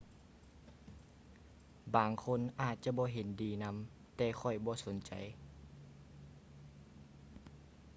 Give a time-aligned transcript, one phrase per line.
[1.95, 3.77] ບາງຄົນອາດຈະບໍ່ເຫັນດີນຳ
[4.15, 5.11] ແຕ່ຂ້ອຍບໍ່ສົນໃຈ